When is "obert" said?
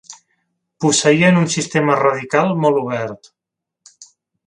2.83-3.33